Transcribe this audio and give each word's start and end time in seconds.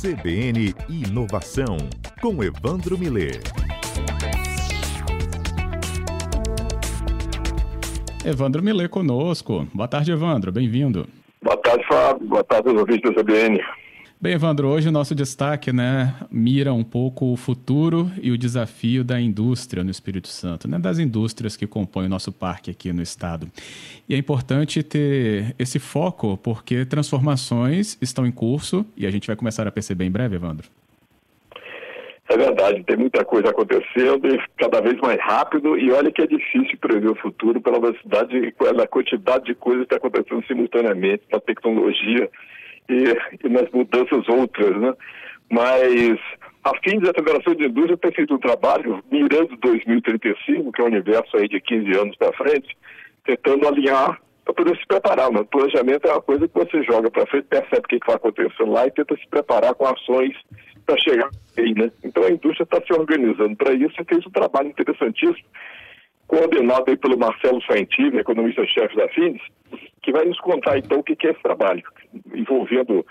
CBN 0.00 0.72
Inovação, 0.88 1.76
com 2.22 2.40
Evandro 2.44 2.96
Miller. 2.96 3.40
Evandro 8.24 8.62
Miller 8.62 8.88
conosco. 8.88 9.66
Boa 9.74 9.88
tarde, 9.88 10.12
Evandro. 10.12 10.52
Bem-vindo. 10.52 11.08
Boa 11.42 11.56
tarde, 11.56 11.84
Fábio. 11.88 12.28
Boa 12.28 12.44
tarde 12.44 12.68
aos 12.68 12.78
ouvintes 12.78 13.12
da 13.12 13.24
CBN. 13.24 13.58
Bem, 14.20 14.32
Evandro, 14.32 14.66
hoje 14.66 14.88
o 14.88 14.90
nosso 14.90 15.14
destaque 15.14 15.72
né, 15.72 16.12
mira 16.28 16.72
um 16.72 16.82
pouco 16.82 17.32
o 17.32 17.36
futuro 17.36 18.10
e 18.20 18.32
o 18.32 18.36
desafio 18.36 19.04
da 19.04 19.20
indústria 19.20 19.84
no 19.84 19.92
Espírito 19.92 20.26
Santo, 20.26 20.66
né, 20.66 20.76
das 20.76 20.98
indústrias 20.98 21.56
que 21.56 21.68
compõem 21.68 22.06
o 22.06 22.08
nosso 22.08 22.32
parque 22.32 22.68
aqui 22.68 22.92
no 22.92 23.00
estado. 23.00 23.46
E 24.08 24.16
é 24.16 24.18
importante 24.18 24.82
ter 24.82 25.54
esse 25.56 25.78
foco, 25.78 26.36
porque 26.36 26.84
transformações 26.84 27.96
estão 28.02 28.26
em 28.26 28.32
curso 28.32 28.84
e 28.96 29.06
a 29.06 29.10
gente 29.12 29.28
vai 29.28 29.36
começar 29.36 29.68
a 29.68 29.70
perceber 29.70 30.04
em 30.04 30.10
breve, 30.10 30.34
Evandro. 30.34 30.66
É 32.28 32.36
verdade, 32.36 32.82
tem 32.82 32.96
muita 32.96 33.24
coisa 33.24 33.50
acontecendo 33.50 34.26
e 34.26 34.36
cada 34.58 34.80
vez 34.80 34.98
mais 34.98 35.20
rápido, 35.20 35.78
e 35.78 35.92
olha 35.92 36.10
que 36.10 36.22
é 36.22 36.26
difícil 36.26 36.76
prever 36.80 37.08
o 37.08 37.14
futuro 37.14 37.60
pela 37.60 37.78
velocidade 37.78 38.52
pela 38.58 38.84
quantidade 38.88 39.44
de 39.44 39.54
coisas 39.54 39.86
que 39.86 39.94
estão 39.94 40.08
acontecendo 40.08 40.44
simultaneamente 40.48 41.22
na 41.30 41.38
tecnologia 41.38 42.28
e, 42.88 43.14
e 43.44 43.48
nas 43.48 43.70
mudanças 43.70 44.28
outras, 44.28 44.76
né? 44.80 44.94
Mas 45.50 46.18
a 46.64 46.72
fim 46.82 46.98
da 46.98 47.12
Federação 47.14 47.54
de 47.54 47.64
Indústria 47.64 47.96
tem 47.96 48.12
feito 48.12 48.34
um 48.34 48.38
trabalho 48.38 49.02
mirando 49.10 49.56
2035, 49.56 50.72
que 50.72 50.80
é 50.80 50.84
um 50.84 50.88
universo 50.88 51.36
aí 51.36 51.48
de 51.48 51.60
15 51.60 51.98
anos 51.98 52.16
para 52.16 52.32
frente, 52.32 52.76
tentando 53.24 53.66
alinhar 53.66 54.20
para 54.44 54.54
poder 54.54 54.76
se 54.78 54.86
preparar. 54.86 55.30
Né? 55.30 55.40
O 55.40 55.46
planejamento 55.46 56.06
é 56.06 56.12
uma 56.12 56.22
coisa 56.22 56.48
que 56.48 56.54
você 56.54 56.82
joga 56.82 57.10
para 57.10 57.26
frente, 57.26 57.46
percebe 57.48 57.78
o 57.78 57.88
que, 57.88 57.98
vai 58.06 58.16
acontecer 58.16 58.64
lá 58.64 58.86
e 58.86 58.90
tenta 58.90 59.16
se 59.16 59.26
preparar 59.28 59.74
com 59.74 59.86
ações 59.86 60.34
para 60.84 60.98
chegar 60.98 61.28
aí, 61.58 61.74
né? 61.74 61.90
Então 62.02 62.24
a 62.24 62.30
indústria 62.30 62.64
está 62.64 62.80
se 62.80 62.92
organizando 62.98 63.54
para 63.56 63.74
isso 63.74 63.94
e 64.00 64.04
fez 64.04 64.26
um 64.26 64.30
trabalho 64.30 64.68
interessantíssimo, 64.68 65.44
coordenado 66.26 66.84
aí 66.88 66.96
pelo 66.96 67.18
Marcelo 67.18 67.60
Saintive, 67.62 68.18
economista-chefe 68.18 68.96
da 68.96 69.06
FINES, 69.08 69.42
que 70.02 70.12
vai 70.12 70.24
nos 70.24 70.40
contar 70.40 70.78
então 70.78 71.00
o 71.00 71.02
que 71.02 71.26
é 71.26 71.30
esse 71.30 71.42
trabalho, 71.42 71.82
envolvendo 72.34 73.04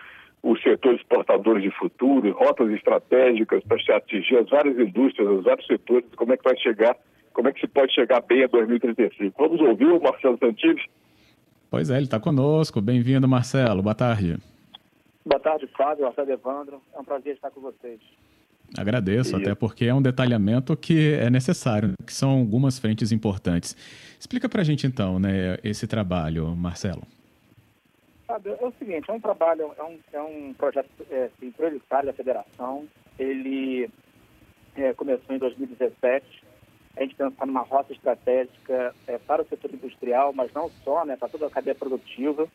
os 0.43 0.61
setores 0.61 0.99
exportadores 0.99 1.63
de 1.63 1.71
futuro, 1.71 2.31
rotas 2.31 2.71
estratégicas 2.71 3.63
para 3.63 3.79
se 3.79 3.91
atingir 3.91 4.37
as 4.37 4.49
várias 4.49 4.77
indústrias, 4.77 5.29
os 5.29 5.43
vários 5.43 5.65
setores, 5.65 6.05
como 6.15 6.33
é 6.33 6.37
que 6.37 6.43
vai 6.43 6.57
chegar, 6.57 6.95
como 7.33 7.47
é 7.49 7.53
que 7.53 7.59
se 7.59 7.67
pode 7.67 7.93
chegar 7.93 8.21
bem 8.21 8.43
a 8.43 8.47
2035. 8.47 9.35
Vamos 9.37 9.61
ouvir 9.61 9.87
o 9.87 10.01
Marcelo 10.01 10.37
Santives? 10.37 10.83
Pois 11.69 11.89
é, 11.89 11.95
ele 11.95 12.05
está 12.05 12.19
conosco. 12.19 12.79
Bem-vindo, 12.79 13.27
Marcelo. 13.27 13.81
Boa 13.81 13.95
tarde. 13.95 14.37
Boa 15.25 15.39
tarde, 15.39 15.67
Fábio. 15.77 16.05
Marcelo 16.05 16.31
Evandro. 16.31 16.81
É 16.95 16.99
um 16.99 17.03
prazer 17.03 17.35
estar 17.35 17.51
com 17.51 17.59
vocês. 17.59 17.99
Agradeço, 18.77 19.37
e... 19.37 19.41
até 19.41 19.55
porque 19.55 19.85
é 19.85 19.93
um 19.93 20.01
detalhamento 20.01 20.75
que 20.75 21.13
é 21.13 21.29
necessário, 21.29 21.93
que 22.05 22.13
são 22.13 22.31
algumas 22.31 22.79
frentes 22.79 23.11
importantes. 23.11 23.75
Explica 24.19 24.49
para 24.49 24.61
a 24.61 24.63
gente 24.63 24.87
então, 24.87 25.19
né, 25.19 25.57
esse 25.63 25.87
trabalho, 25.87 26.55
Marcelo. 26.55 27.03
É 28.29 28.65
o 28.65 28.73
seguinte, 28.73 29.09
é 29.09 29.13
um 29.13 29.21
trabalho, 29.21 29.73
é 29.77 29.83
um, 29.83 29.99
é 30.11 30.21
um 30.21 30.53
projeto 30.53 30.89
é, 31.09 31.25
assim, 31.25 31.49
prioritário 31.51 32.07
da 32.07 32.13
federação. 32.13 32.85
Ele 33.17 33.89
é, 34.75 34.93
começou 34.93 35.33
em 35.33 35.39
2017. 35.39 36.43
A 36.97 37.01
gente 37.03 37.15
pensar 37.15 37.45
numa 37.45 37.61
rota 37.61 37.93
estratégica 37.93 38.93
é, 39.07 39.17
para 39.17 39.43
o 39.43 39.47
setor 39.47 39.73
industrial, 39.73 40.33
mas 40.33 40.51
não 40.51 40.69
só, 40.83 41.05
né, 41.05 41.15
para 41.15 41.29
toda 41.29 41.47
a 41.47 41.49
cadeia 41.49 41.75
produtiva. 41.75 42.47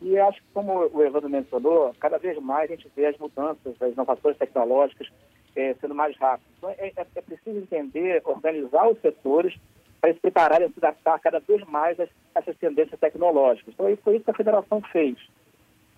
E 0.00 0.16
acho 0.16 0.40
que, 0.40 0.46
como 0.54 0.88
o 0.88 1.02
Evandro 1.02 1.28
mencionou, 1.28 1.92
cada 1.98 2.18
vez 2.18 2.38
mais 2.38 2.70
a 2.70 2.74
gente 2.74 2.90
vê 2.94 3.06
as 3.06 3.18
mudanças, 3.18 3.82
as 3.82 3.92
inovações 3.92 4.36
tecnológicas 4.38 5.08
é, 5.56 5.74
sendo 5.74 5.94
mais 5.94 6.16
rápido. 6.16 6.46
Então, 6.56 6.70
é, 6.70 6.92
é, 6.96 7.06
é, 7.14 7.20
preciso 7.20 7.58
entender, 7.58 8.22
organizar 8.24 8.88
os 8.88 9.00
setores 9.00 9.54
para 10.00 10.12
se 10.14 10.20
prepararem 10.20 10.68
se 10.68 10.78
adaptar 10.78 11.18
cada 11.20 11.40
vez 11.40 11.62
mais 11.66 11.98
a 12.00 12.08
essas 12.34 12.56
tendências 12.56 12.98
tecnológicas. 12.98 13.74
Então, 13.74 13.86
foi 14.02 14.16
isso 14.16 14.24
que 14.24 14.30
a 14.30 14.34
federação 14.34 14.80
fez. 14.92 15.16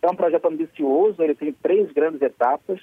É 0.03 0.11
um 0.11 0.17
projeto 0.17 0.47
ambicioso, 0.47 1.23
ele 1.23 1.35
tem 1.35 1.53
três 1.53 1.91
grandes 1.93 2.21
etapas. 2.21 2.81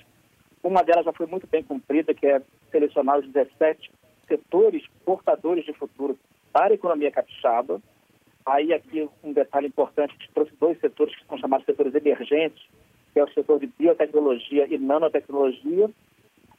Uma 0.63 0.84
delas 0.84 1.06
já 1.06 1.12
foi 1.12 1.25
muito 1.25 1.47
bem 1.47 1.63
cumprida, 1.63 2.13
que 2.13 2.25
é 2.25 2.41
selecionar 2.72 3.19
os 3.19 3.28
17 3.28 3.91
setores 4.28 4.85
portadores 5.03 5.66
de 5.66 5.74
futuro 5.74 6.18
para 6.53 6.72
a 6.72 6.75
economia 6.75 7.12
capixaba. 7.12 7.81
Aí, 8.46 8.74
aqui, 8.74 9.09
um 9.24 9.34
detalhe 9.34 9.68
importante, 9.68 10.13
gente 10.13 10.31
trouxe 10.34 10.53
dois 10.59 10.79
setores 10.79 11.16
que 11.16 11.25
são 11.25 11.38
chamados 11.38 11.66
setores 11.66 11.94
emergentes, 11.94 12.63
que 13.12 13.19
é 13.19 13.24
o 13.24 13.34
setor 13.34 13.59
de 13.59 13.68
biotecnologia 13.68 14.66
e 14.68 14.78
nanotecnologia, 14.78 15.90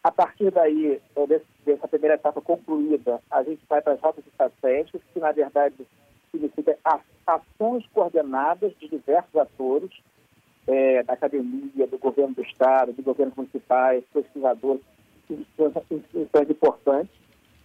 a 0.02 0.10
partir 0.10 0.50
daí, 0.50 1.00
é, 1.14 1.26
dessa 1.64 1.86
primeira 1.86 2.14
etapa 2.14 2.40
concluída, 2.40 3.20
a 3.30 3.42
gente 3.42 3.60
vai 3.68 3.82
para 3.82 3.92
as 3.92 4.00
rotas 4.00 4.26
estratégicas, 4.26 5.02
que 5.12 5.20
na 5.20 5.30
verdade 5.30 5.86
significa 6.30 6.78
ações 7.26 7.86
coordenadas 7.92 8.72
de 8.78 8.88
diversos 8.88 9.36
atores, 9.36 9.90
é, 10.66 11.02
da 11.02 11.14
academia, 11.14 11.86
do 11.86 11.98
governo 11.98 12.34
do 12.34 12.42
Estado, 12.42 12.92
do 12.92 13.02
governo 13.02 13.32
municipais, 13.36 14.04
pesquisadores, 14.12 14.82
instituições 15.28 16.50
importantes, 16.50 17.12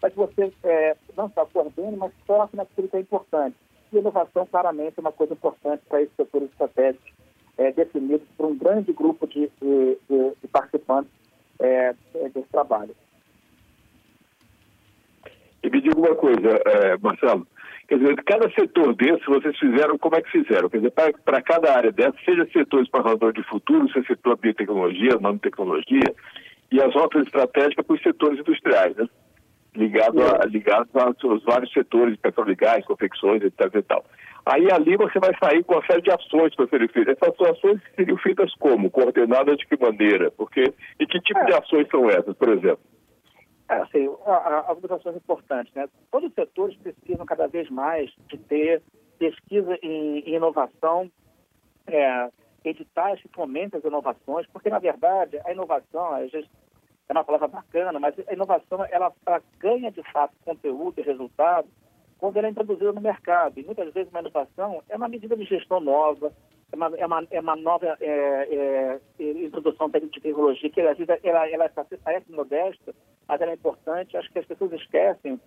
para 0.02 0.10
que 0.10 0.18
você 0.18 0.52
é, 0.64 0.96
não 1.16 1.30
só 1.30 1.46
coordene, 1.46 1.96
mas 1.96 2.12
foque 2.28 2.56
naquilo 2.56 2.88
que 2.90 2.98
é 2.98 3.00
importante. 3.00 3.56
E 3.94 3.98
inovação, 3.98 4.46
claramente, 4.46 4.96
é 4.98 5.02
uma 5.02 5.12
coisa 5.12 5.34
importante 5.34 5.84
para 5.88 6.02
esses 6.02 6.16
setores 6.16 6.50
estratégicos 6.52 7.14
é, 7.58 7.72
definidos 7.72 8.28
por 8.36 8.48
um 8.48 8.58
grande 8.58 8.92
grupo 8.92 9.26
de, 9.26 9.50
de, 9.62 9.98
de 10.10 10.48
participantes 10.52 11.12
é, 11.60 11.94
é, 12.16 12.30
desse 12.30 12.50
trabalho. 12.52 12.96
E 15.64 15.70
me 15.70 15.82
diga 15.82 15.98
uma 15.98 16.16
coisa, 16.16 16.62
é, 16.66 16.98
Marcelo, 16.98 17.48
quer 17.88 17.98
dizer, 17.98 18.24
cada 18.24 18.50
setor 18.52 18.96
desse 18.96 19.26
vocês 19.26 19.58
fizeram, 19.58 19.98
como 19.98 20.16
é 20.16 20.22
que 20.22 20.32
fizeram? 20.32 20.70
Quer 20.70 20.78
dizer, 20.78 20.92
para 20.92 21.42
cada 21.42 21.76
área 21.76 21.92
dessa, 21.92 22.18
seja 22.24 22.48
setor 22.54 22.84
exportador 22.84 23.34
de 23.34 23.44
futuro, 23.44 23.92
seja 23.92 24.08
setor 24.08 24.38
biotecnologia, 24.38 25.18
nanotecnologia, 25.20 26.14
e 26.72 26.82
as 26.82 26.94
rotas 26.94 27.26
estratégicas 27.26 27.86
para 27.86 27.96
os 27.96 28.02
setores 28.02 28.40
industriais, 28.40 28.96
né? 28.96 29.08
Ligado, 29.76 30.22
a, 30.22 30.46
ligado 30.46 30.88
aos 30.94 31.44
vários 31.44 31.72
setores, 31.74 32.18
petroligais, 32.18 32.86
confecções, 32.86 33.42
etc 33.44 33.76
e 33.76 33.82
tal. 33.82 34.06
Aí 34.46 34.72
ali 34.72 34.96
você 34.96 35.20
vai 35.20 35.32
sair 35.40 35.64
com 35.64 35.74
uma 35.74 35.86
série 35.88 36.04
de 36.04 36.12
ações 36.12 36.54
para 36.56 36.68
serem 36.68 36.88
feitas. 36.88 37.18
Essas 37.20 37.50
ações 37.50 37.82
seriam 37.96 38.18
feitas 38.18 38.54
como? 38.56 38.92
Coordenadas 38.92 39.58
de 39.58 39.66
que 39.66 39.76
maneira? 39.76 40.30
Porque, 40.32 40.72
e 41.00 41.08
que 41.08 41.20
tipo 41.22 41.40
é. 41.40 41.46
de 41.46 41.54
ações 41.56 41.88
são 41.90 42.08
essas, 42.10 42.38
por 42.38 42.50
exemplo? 42.50 42.80
É, 43.68 43.78
assim, 43.78 44.08
algumas 44.68 44.92
ações 44.92 45.16
importantes. 45.16 45.74
Né? 45.74 45.90
Todos 46.12 46.30
os 46.30 46.36
setores 46.36 46.78
precisam 46.78 47.26
cada 47.26 47.48
vez 47.48 47.68
mais 47.72 48.12
de 48.28 48.38
ter 48.38 48.84
pesquisa 49.18 49.80
em 49.82 50.30
inovação, 50.30 51.10
é, 51.88 52.30
editais 52.64 53.20
que 53.22 53.30
fomentem 53.30 53.80
as 53.80 53.84
inovações, 53.84 54.46
porque, 54.54 54.70
na 54.70 54.78
verdade, 54.78 55.40
a 55.44 55.52
inovação, 55.52 56.14
a 56.14 56.28
gente, 56.28 56.50
é 57.10 57.14
uma 57.14 57.24
palavra 57.24 57.48
bacana, 57.48 58.00
mas 58.00 58.14
a 58.28 58.34
inovação 58.34 58.86
ela, 58.92 59.12
ela 59.26 59.42
ganha, 59.58 59.92
de 59.92 60.04
fato, 60.12 60.36
conteúdo 60.44 61.00
e 61.00 61.04
resultado 61.04 61.68
quando 62.18 62.38
ela 62.38 62.48
é 62.48 62.52
introduzida 62.52 62.92
no 62.92 63.02
mercado. 63.02 63.60
E 63.60 63.64
muitas 63.64 63.94
vezes 63.94 64.12
uma 64.12 64.22
inovação 64.22 64.82
é 64.90 64.96
uma 64.96 65.08
medida 65.08 65.36
de 65.36 65.46
gestão 65.46 65.80
nova, 65.80 66.32
é 66.72 66.76
uma, 66.76 66.98
é 66.98 67.06
uma, 67.06 67.28
é 67.32 67.40
uma 67.40 67.56
nova 67.56 67.98
é, 68.00 69.00
é, 69.20 69.32
introdução 69.46 69.90
de 69.90 70.00
tecnologia 70.22 70.70
que 70.70 70.82
às 70.82 70.98
vezes 70.98 71.20
ela, 71.24 71.50
ela 71.50 71.70
parece 72.04 72.32
modesta, 72.32 72.94
mas 73.28 73.42
ela 73.42 73.52
é 73.52 73.56
importante. 73.56 74.18
Acho 74.18 74.32
que 74.32 74.40
as 74.40 74.46
pessoas 74.46 74.72
esquecem 74.74 75.40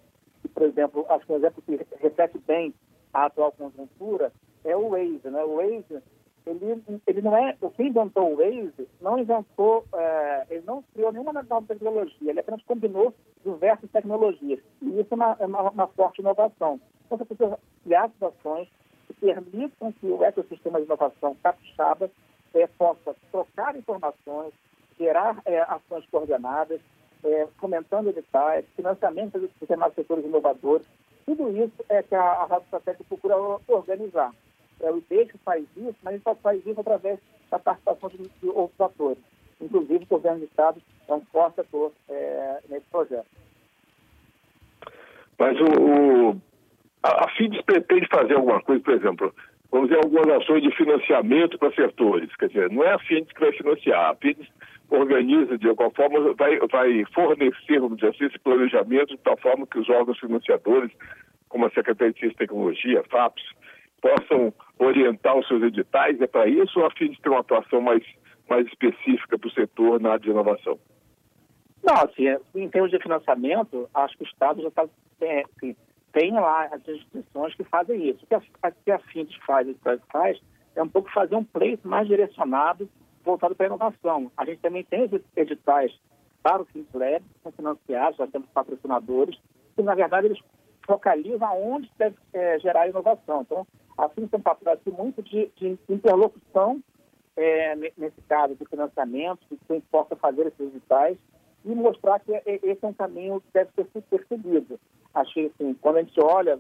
que, 0.42 0.48
por 0.48 0.62
exemplo, 0.62 1.06
acho 1.08 1.26
que 1.26 1.32
um 1.32 1.36
exemplo 1.36 1.62
que 1.62 1.80
reflete 2.00 2.38
bem 2.46 2.74
a 3.12 3.26
atual 3.26 3.52
conjuntura 3.52 4.32
é 4.64 4.76
o 4.76 4.90
Waze. 4.90 5.28
Né? 5.28 5.42
O 5.42 5.56
Waze 5.56 6.02
ele, 6.48 7.00
ele 7.06 7.22
não 7.22 7.36
é, 7.36 7.56
o 7.60 7.70
que 7.70 7.82
inventou 7.82 8.32
o 8.32 8.36
Waze 8.36 8.88
não 9.00 9.18
inventou, 9.18 9.84
é, 9.94 10.46
ele 10.50 10.64
não 10.66 10.82
criou 10.94 11.12
nenhuma 11.12 11.32
nova 11.32 11.66
tecnologia, 11.66 12.30
ele 12.30 12.40
apenas 12.40 12.62
combinou 12.62 13.14
diversas 13.44 13.90
tecnologias. 13.90 14.60
E 14.82 15.00
isso 15.00 15.08
é 15.10 15.14
uma, 15.14 15.36
é 15.38 15.46
uma, 15.46 15.70
uma 15.70 15.86
forte 15.88 16.20
inovação. 16.20 16.80
Então, 17.06 17.18
você 17.18 17.24
precisa 17.24 17.58
criar 17.84 18.08
situações 18.10 18.68
que 19.06 19.14
permitam 19.14 19.92
que 19.92 20.06
o 20.06 20.24
ecossistema 20.24 20.78
de 20.78 20.86
inovação 20.86 21.36
capixaba 21.42 22.10
é, 22.54 22.66
possa 22.66 23.14
trocar 23.30 23.76
informações, 23.76 24.52
gerar 24.98 25.40
é, 25.44 25.60
ações 25.60 26.04
coordenadas, 26.10 26.80
é, 27.24 27.46
fomentando 27.58 28.10
editais, 28.10 28.64
financiamento 28.76 29.38
de 29.38 29.50
demais 29.66 29.94
setores 29.94 30.24
inovadores. 30.24 30.86
Tudo 31.26 31.50
isso 31.50 31.84
é 31.88 32.02
que 32.02 32.14
a, 32.14 32.22
a 32.22 32.44
Rádio 32.46 32.64
Estratégica 32.64 33.04
procura 33.08 33.36
organizar 33.68 34.32
é 34.80 34.90
o 34.90 35.00
que 35.00 35.38
faz 35.44 35.64
isso, 35.76 35.96
mas 36.02 36.14
ele 36.14 36.22
só 36.22 36.34
faz 36.36 36.64
isso 36.66 36.80
através 36.80 37.18
da 37.50 37.58
participação 37.58 38.08
de, 38.10 38.18
de 38.18 38.48
outros 38.48 38.80
atores. 38.80 39.18
Inclusive, 39.60 40.04
o 40.04 40.06
governo 40.06 40.38
do 40.40 40.44
Estado 40.44 40.80
é 41.08 41.14
um 41.14 41.20
forte 41.32 41.60
ator 41.60 41.92
é, 42.08 42.58
nesse 42.68 42.86
projeto. 42.86 43.26
Mas 45.38 45.58
o, 45.60 45.64
o, 45.64 46.40
a, 47.02 47.24
a 47.24 47.28
FIDES 47.36 47.60
pretende 47.62 48.06
fazer 48.08 48.34
alguma 48.34 48.60
coisa, 48.62 48.82
por 48.82 48.94
exemplo, 48.94 49.34
vamos 49.70 49.88
dizer, 49.88 50.00
algumas 50.02 50.28
ações 50.42 50.62
de 50.62 50.70
financiamento 50.76 51.58
para 51.58 51.72
setores. 51.72 52.34
Quer 52.36 52.48
dizer, 52.48 52.70
não 52.70 52.84
é 52.84 52.92
a 52.92 52.98
FIDES 52.98 53.32
que 53.32 53.40
vai 53.40 53.52
financiar. 53.52 54.10
A 54.10 54.14
FIDES 54.16 54.46
organiza 54.90 55.58
de 55.58 55.68
alguma 55.68 55.90
forma, 55.90 56.34
vai, 56.34 56.58
vai 56.58 57.04
fornecer, 57.14 57.80
vamos 57.80 57.98
dizer 57.98 58.10
assim, 58.10 58.26
esse 58.26 58.38
planejamento 58.38 59.08
de 59.08 59.18
tal 59.18 59.36
forma 59.38 59.66
que 59.66 59.78
os 59.78 59.88
órgãos 59.88 60.18
financiadores, 60.18 60.90
como 61.48 61.66
a 61.66 61.70
Secretaria 61.70 62.12
de 62.12 62.20
Ciência 62.20 62.34
e 62.34 62.38
Tecnologia, 62.38 63.04
FAPS, 63.10 63.42
possam 64.00 64.52
orientar 64.78 65.36
os 65.36 65.46
seus 65.46 65.62
editais? 65.62 66.20
É 66.20 66.26
para 66.26 66.46
isso 66.48 66.78
ou 66.78 66.86
a 66.86 66.90
fim 66.90 67.10
de 67.10 67.20
ter 67.20 67.28
uma 67.28 67.40
atuação 67.40 67.80
mais, 67.80 68.02
mais 68.48 68.66
específica 68.66 69.38
para 69.38 69.48
o 69.48 69.52
setor 69.52 70.00
na 70.00 70.10
área 70.10 70.20
de 70.20 70.30
inovação? 70.30 70.78
Não, 71.82 71.94
assim, 71.94 72.24
em 72.54 72.68
termos 72.68 72.90
de 72.90 72.98
financiamento, 72.98 73.88
acho 73.94 74.16
que 74.16 74.24
o 74.24 74.26
Estado 74.26 74.62
já 74.62 74.68
está. 74.68 74.86
É, 75.20 75.42
assim, 75.56 75.76
tem 76.12 76.32
lá 76.32 76.64
as 76.66 76.86
instituições 76.88 77.54
que 77.54 77.64
fazem 77.64 78.08
isso. 78.08 78.24
O 78.24 78.26
que 78.26 78.34
a, 78.34 78.70
que 78.70 78.90
a 78.90 78.98
FINDES 78.98 79.36
faz, 79.46 79.68
faz, 80.10 80.40
é 80.74 80.82
um 80.82 80.88
pouco 80.88 81.10
fazer 81.12 81.36
um 81.36 81.44
pleito 81.44 81.86
mais 81.86 82.06
direcionado, 82.06 82.88
voltado 83.24 83.54
para 83.54 83.66
a 83.66 83.68
inovação. 83.68 84.30
A 84.36 84.44
gente 84.44 84.60
também 84.60 84.84
tem 84.84 85.08
editais 85.36 85.92
para 86.42 86.62
o 86.62 86.64
FINDES 86.66 86.92
Lab, 86.94 87.20
que 87.20 87.42
são 87.42 87.52
financiados, 87.52 88.16
já 88.16 88.26
temos 88.26 88.48
patrocinadores, 88.50 89.38
que 89.76 89.82
na 89.82 89.94
verdade 89.94 90.26
eles 90.26 90.38
focalizam 90.86 91.62
onde 91.62 91.90
deve 91.98 92.16
é, 92.32 92.58
gerar 92.58 92.88
inovação. 92.88 93.42
Então, 93.42 93.66
assim 93.98 94.28
tem 94.28 94.38
um 94.38 94.42
papel 94.42 94.78
muito 94.96 95.22
de, 95.22 95.50
de 95.56 95.76
interlocução, 95.88 96.80
é, 97.36 97.74
nesse 97.74 98.20
caso, 98.28 98.54
de 98.54 98.64
financiamento, 98.64 99.40
de 99.50 99.58
quem 99.66 99.80
possa 99.80 100.14
fazer 100.16 100.46
esses 100.46 100.60
editais, 100.60 101.18
e 101.64 101.74
mostrar 101.74 102.20
que 102.20 102.32
esse 102.46 102.78
é 102.82 102.86
um 102.86 102.92
caminho 102.92 103.40
que 103.40 103.52
deve 103.52 103.70
ser 103.74 104.02
perseguido. 104.02 104.78
Achei 105.12 105.46
assim, 105.46 105.74
quando 105.74 105.96
a 105.96 106.02
gente 106.02 106.20
olha, 106.20 106.58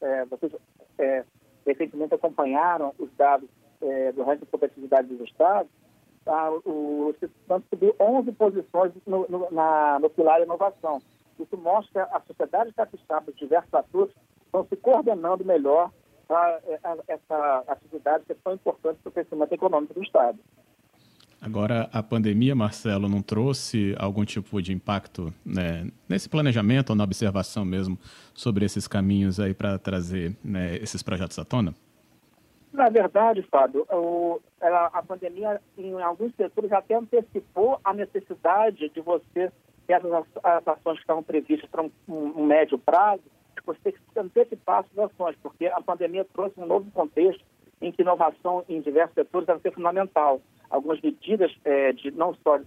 é, 0.00 0.24
vocês 0.24 0.52
é, 0.98 1.24
recentemente 1.66 2.14
acompanharam 2.14 2.94
os 2.98 3.10
dados 3.16 3.48
é, 3.82 4.12
do 4.12 4.22
ranking 4.22 4.44
de 4.44 4.50
competitividade 4.50 5.08
dos 5.08 5.28
estados, 5.28 5.70
tá, 6.24 6.50
o 6.64 7.10
Espírito 7.10 7.64
subiu 7.70 7.94
11 8.00 8.32
posições 8.32 8.92
no, 9.06 9.26
no, 9.28 9.50
na, 9.50 9.98
no 9.98 10.08
pilar 10.10 10.42
inovação. 10.42 11.00
Isso 11.38 11.56
mostra 11.56 12.06
que 12.06 12.16
a 12.16 12.20
sociedade 12.20 12.72
capixaba, 12.72 13.30
os 13.30 13.36
diversos 13.36 13.72
atores, 13.72 14.14
estão 14.44 14.66
se 14.66 14.76
coordenando 14.76 15.44
melhor 15.44 15.90
é, 16.34 16.78
essa 17.08 17.64
atividade 17.68 18.24
que 18.24 18.32
é 18.32 18.36
tão 18.42 18.54
importante 18.54 18.98
para 19.02 19.10
o 19.10 19.12
crescimento 19.12 19.52
econômico 19.52 19.94
do 19.94 20.02
Estado. 20.02 20.38
Agora, 21.40 21.88
a 21.92 22.02
pandemia, 22.02 22.54
Marcelo, 22.54 23.08
não 23.08 23.22
trouxe 23.22 23.94
algum 23.98 24.24
tipo 24.24 24.60
de 24.60 24.72
impacto 24.72 25.32
né, 25.44 25.88
nesse 26.08 26.28
planejamento 26.28 26.90
ou 26.90 26.96
na 26.96 27.04
observação 27.04 27.64
mesmo 27.64 27.96
sobre 28.34 28.64
esses 28.64 28.88
caminhos 28.88 29.38
aí 29.38 29.54
para 29.54 29.78
trazer 29.78 30.36
né, 30.42 30.76
esses 30.76 31.00
projetos 31.02 31.38
à 31.38 31.44
tona? 31.44 31.74
Na 32.72 32.88
verdade, 32.88 33.42
Fábio, 33.42 33.86
o, 33.90 34.40
a 34.60 35.02
pandemia, 35.02 35.60
em 35.76 36.00
alguns 36.02 36.34
setores, 36.34 36.72
até 36.72 36.96
antecipou 36.96 37.80
a 37.84 37.94
necessidade 37.94 38.88
de 38.88 39.00
você 39.00 39.50
ter 39.86 39.94
as, 39.94 40.68
ações 40.68 40.96
que 40.96 41.00
estavam 41.00 41.22
previstas 41.22 41.70
para 41.70 41.82
um, 41.82 41.90
um 42.08 42.44
médio 42.44 42.78
prazo, 42.78 43.22
você 43.68 43.78
tem 43.82 43.92
que 43.92 44.18
antecipar 44.18 44.80
as 44.80 44.98
ações, 44.98 45.36
porque 45.42 45.66
a 45.66 45.80
pandemia 45.80 46.24
trouxe 46.32 46.58
um 46.58 46.66
novo 46.66 46.90
contexto 46.90 47.44
em 47.80 47.92
que 47.92 48.02
inovação 48.02 48.64
em 48.68 48.80
diversos 48.80 49.14
setores 49.14 49.46
deve 49.46 49.60
ser 49.60 49.72
fundamental 49.72 50.40
algumas 50.70 51.00
medidas 51.00 51.54
é, 51.64 51.92
de 51.92 52.10
não 52.10 52.34
só 52.42 52.58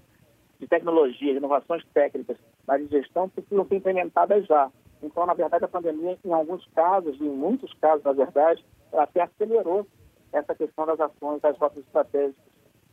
de 0.60 0.68
tecnologia, 0.68 1.32
de 1.32 1.38
inovações 1.38 1.84
técnicas, 1.94 2.38
mas 2.68 2.82
de 2.82 2.98
gestão 2.98 3.28
precisam 3.30 3.66
ser 3.68 3.76
implementadas 3.76 4.46
já. 4.46 4.72
Então, 5.02 5.26
na 5.26 5.34
verdade, 5.34 5.66
a 5.66 5.68
pandemia, 5.68 6.18
em 6.24 6.32
alguns 6.32 6.66
casos, 6.76 7.20
em 7.20 7.30
muitos 7.30 7.74
casos, 7.74 8.04
na 8.04 8.14
verdade, 8.14 8.64
até 8.94 9.22
acelerou 9.22 9.88
essa 10.32 10.54
questão 10.54 10.86
das 10.86 11.00
ações, 11.00 11.42
das 11.42 11.58
rotas 11.58 11.84
estratégicas 11.84 12.36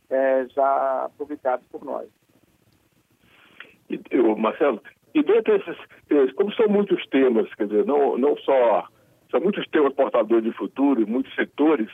é, 0.09 0.47
já 0.49 1.09
publicadas 1.17 1.65
por 1.71 1.83
nós. 1.85 2.09
E, 3.89 3.99
Marcelo, 4.37 4.81
e 5.13 5.23
dentro 5.23 5.57
desses, 5.57 6.33
como 6.33 6.53
são 6.53 6.67
muitos 6.67 7.05
temas, 7.07 7.53
quer 7.55 7.67
dizer, 7.67 7.85
não, 7.85 8.17
não 8.17 8.37
só, 8.37 8.87
são 9.31 9.39
muitos 9.39 9.67
temas 9.67 9.93
portadores 9.93 10.43
de 10.43 10.51
futuro, 10.51 11.07
muitos 11.07 11.33
setores, 11.35 11.89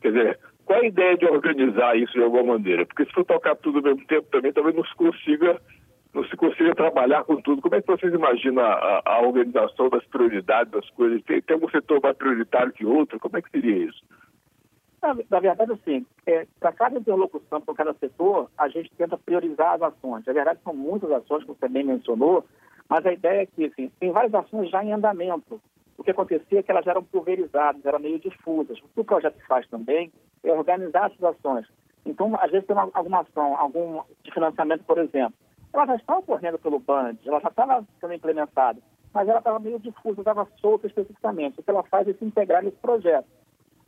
quer 0.00 0.12
dizer, 0.12 0.38
qual 0.64 0.80
a 0.80 0.86
ideia 0.86 1.16
de 1.16 1.24
organizar 1.24 1.96
isso 1.96 2.12
de 2.12 2.22
alguma 2.22 2.54
maneira? 2.54 2.84
Porque 2.84 3.06
se 3.06 3.12
for 3.12 3.24
tocar 3.24 3.56
tudo 3.56 3.78
ao 3.78 3.84
mesmo 3.84 4.06
tempo 4.06 4.28
também, 4.30 4.52
talvez 4.52 4.76
não 4.76 4.84
se 4.84 4.94
consiga, 4.96 5.58
não 6.12 6.24
se 6.24 6.36
consiga 6.36 6.74
trabalhar 6.74 7.24
com 7.24 7.40
tudo. 7.40 7.62
Como 7.62 7.74
é 7.74 7.80
que 7.80 7.86
vocês 7.86 8.12
imaginam 8.12 8.62
a, 8.62 9.02
a 9.02 9.20
organização 9.20 9.88
das 9.88 10.04
prioridades 10.04 10.70
das 10.70 10.88
coisas? 10.90 11.22
Tem, 11.22 11.40
tem 11.40 11.54
algum 11.54 11.70
setor 11.70 12.00
mais 12.02 12.16
prioritário 12.18 12.72
que 12.72 12.84
outro? 12.84 13.18
Como 13.18 13.38
é 13.38 13.40
que 13.40 13.50
seria 13.50 13.76
isso? 13.84 14.02
Na, 15.00 15.16
na 15.30 15.40
verdade, 15.40 15.72
assim, 15.72 16.06
é, 16.26 16.46
para 16.58 16.72
cada 16.72 16.98
interlocução, 16.98 17.60
para 17.60 17.74
cada 17.74 17.94
setor, 17.94 18.50
a 18.58 18.68
gente 18.68 18.90
tenta 18.96 19.16
priorizar 19.16 19.74
as 19.74 19.82
ações. 19.82 20.24
Na 20.26 20.32
verdade, 20.32 20.60
são 20.64 20.74
muitas 20.74 21.10
ações, 21.10 21.44
como 21.44 21.56
você 21.58 21.68
bem 21.68 21.84
mencionou, 21.84 22.44
mas 22.88 23.06
a 23.06 23.12
ideia 23.12 23.42
é 23.42 23.46
que, 23.46 23.66
assim, 23.66 23.90
tem 24.00 24.10
várias 24.10 24.34
ações 24.34 24.70
já 24.70 24.82
em 24.82 24.92
andamento. 24.92 25.60
O 25.96 26.02
que 26.02 26.10
acontecia 26.10 26.60
é 26.60 26.62
que 26.62 26.70
elas 26.70 26.86
eram 26.86 27.02
pulverizadas, 27.02 27.84
eram 27.84 27.98
meio 27.98 28.18
difusas. 28.18 28.78
O 28.78 28.88
que 28.88 29.00
o 29.00 29.04
projeto 29.04 29.38
faz 29.46 29.68
também 29.68 30.12
é 30.42 30.52
organizar 30.52 31.06
as 31.06 31.22
ações. 31.22 31.66
Então, 32.04 32.34
às 32.40 32.50
vezes 32.50 32.66
tem 32.66 32.74
uma, 32.74 32.90
alguma 32.94 33.20
ação, 33.20 33.56
algum 33.56 34.02
de 34.22 34.32
financiamento, 34.32 34.84
por 34.84 34.98
exemplo, 34.98 35.34
ela 35.72 35.86
já 35.86 35.96
estava 35.96 36.22
correndo 36.22 36.58
pelo 36.58 36.78
BAND, 36.78 37.18
ela 37.26 37.40
já 37.40 37.48
estava 37.48 37.84
sendo 38.00 38.14
implementada, 38.14 38.80
mas 39.12 39.28
ela 39.28 39.38
estava 39.38 39.58
meio 39.58 39.78
difusa, 39.78 40.20
estava 40.20 40.48
solta 40.60 40.86
especificamente. 40.86 41.60
O 41.60 41.62
que 41.62 41.70
ela 41.70 41.82
faz 41.84 42.08
é 42.08 42.14
se 42.14 42.24
integrar 42.24 42.62
nesse 42.62 42.76
projeto. 42.78 43.26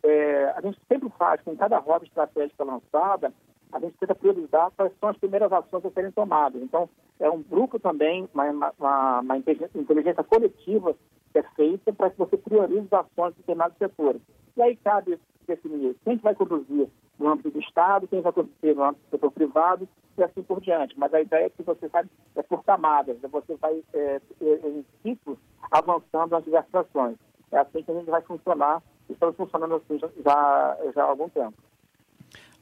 É, 0.02 0.54
a 0.56 0.60
gente 0.60 0.78
sempre 0.88 1.10
faz, 1.18 1.40
com 1.42 1.56
cada 1.56 1.78
rota 1.78 2.04
estratégica 2.04 2.64
lançada, 2.64 3.32
a 3.72 3.78
gente 3.78 3.96
tenta 3.98 4.14
priorizar 4.14 4.70
quais 4.76 4.92
são 4.98 5.08
as 5.08 5.16
primeiras 5.16 5.52
ações 5.52 5.84
a 5.84 5.90
serem 5.90 6.10
tomadas. 6.10 6.60
Então, 6.62 6.88
é 7.18 7.30
um 7.30 7.42
grupo 7.42 7.78
também, 7.78 8.28
uma, 8.34 8.72
uma, 8.78 9.20
uma 9.20 9.36
inteligência 9.36 10.24
coletiva 10.24 10.94
que 11.32 11.38
é 11.38 11.42
feita 11.54 11.92
para 11.92 12.10
que 12.10 12.18
você 12.18 12.36
priorize 12.36 12.88
as 12.90 13.06
ações 13.06 13.32
de 13.32 13.40
determinados 13.40 13.78
setores. 13.78 14.22
E 14.56 14.62
aí 14.62 14.76
cabe 14.76 15.18
definir 15.46 15.96
quem 16.04 16.16
vai 16.16 16.34
conduzir 16.34 16.88
no 17.18 17.28
âmbito 17.28 17.50
do 17.50 17.60
Estado, 17.60 18.08
quem 18.08 18.20
vai 18.20 18.32
conduzir 18.32 18.74
no 18.74 18.82
âmbito 18.82 19.04
do 19.04 19.10
setor 19.10 19.30
privado 19.30 19.88
e 20.16 20.22
assim 20.22 20.42
por 20.42 20.60
diante. 20.60 20.98
Mas 20.98 21.12
a 21.14 21.20
ideia 21.20 21.46
é 21.46 21.50
que 21.50 21.62
você 21.62 21.88
vai 21.88 22.04
é 22.34 22.42
por 22.42 22.64
camadas, 22.64 23.18
né? 23.20 23.28
você 23.30 23.54
vai 23.56 23.82
é, 23.92 24.20
é, 24.40 24.68
em 24.68 24.84
ciclos 25.02 25.38
avançando 25.70 26.30
nas 26.30 26.44
diversas 26.44 26.74
ações. 26.74 27.16
É 27.52 27.58
assim 27.58 27.82
que 27.82 27.90
a 27.90 27.94
gente 27.94 28.10
vai 28.10 28.22
funcionar. 28.22 28.82
Estamos 29.20 29.36
funcionando 29.36 29.74
assim 29.74 29.98
já, 29.98 30.78
já 30.94 31.04
há 31.04 31.06
algum 31.06 31.28
tempo. 31.28 31.52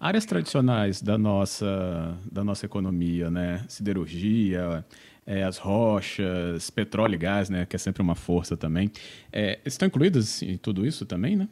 Áreas 0.01 0.27
tradicionais 0.27 1.01
da 1.01 1.17
nossa, 1.17 2.19
da 2.31 2.43
nossa 2.43 2.67
economia, 2.67 3.31
né? 3.31 3.65
Siderurgia, 3.69 4.85
é, 5.25 5.45
as 5.45 5.57
rochas, 5.57 6.69
petróleo 6.69 7.15
e 7.15 7.19
gás, 7.19 7.49
né? 7.49 7.65
Que 7.65 7.77
é 7.77 7.79
sempre 7.79 8.03
uma 8.03 8.17
força 8.17 8.57
também. 8.57 8.91
É, 9.33 9.61
estão 9.65 9.87
incluídos 9.87 10.43
em 10.43 10.59
tudo 10.59 10.85
isso 10.85 11.07
também, 11.07 11.37
né? 11.37 11.49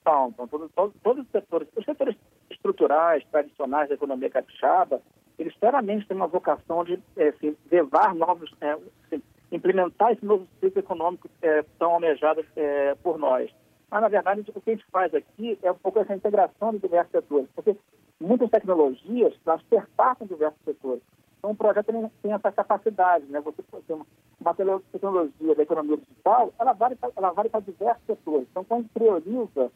Então, 0.00 0.30
então 0.34 0.48
todos, 0.48 0.68
todos, 0.74 0.94
todos, 1.00 1.24
os 1.24 1.30
setores, 1.30 1.68
os 1.76 1.84
setores 1.84 2.16
estruturais, 2.50 3.24
tradicionais 3.30 3.88
da 3.88 3.94
economia 3.94 4.30
capixaba, 4.30 5.00
eles 5.38 5.54
claramente 5.60 6.08
têm 6.08 6.16
uma 6.16 6.26
vocação 6.26 6.84
de 6.84 6.98
é, 7.16 7.28
assim, 7.28 7.56
levar 7.70 8.16
novos, 8.16 8.52
é, 8.60 8.72
assim, 9.06 9.22
implementar 9.52 10.10
esse 10.10 10.24
novo 10.24 10.48
ciclo 10.58 10.80
econômico 10.80 11.30
é, 11.40 11.64
tão 11.78 11.92
almejado 11.92 12.44
é, 12.56 12.96
por 12.96 13.16
nós. 13.16 13.48
Mas, 13.92 14.00
na 14.00 14.08
verdade, 14.08 14.40
o 14.40 14.44
que 14.44 14.70
a 14.70 14.72
gente 14.72 14.86
faz 14.90 15.14
aqui 15.14 15.58
é 15.62 15.70
um 15.70 15.74
pouco 15.74 15.98
essa 15.98 16.14
integração 16.14 16.72
de 16.72 16.78
diversos 16.78 17.12
setores, 17.12 17.46
porque 17.54 17.76
muitas 18.18 18.48
tecnologias, 18.48 19.34
elas 19.44 19.60
perpassam 19.64 20.26
diversos 20.26 20.58
setores. 20.64 21.02
Então, 21.38 21.50
o 21.50 21.54
projeto 21.54 21.92
tem, 22.22 22.32
essa 22.32 22.50
capacidade, 22.50 23.26
né? 23.26 23.38
Você 23.42 23.62
tem 23.86 23.94
uma, 23.94 24.54
tecnologia 24.90 25.54
da 25.54 25.62
economia 25.62 25.98
digital, 25.98 26.54
ela 26.58 26.72
vale, 26.72 26.96
ela 27.14 27.32
vale 27.32 27.50
para 27.50 27.60
diversos 27.60 28.02
setores. 28.06 28.48
Então, 28.50 28.64
quando 28.64 28.88
prioriza 28.94 29.70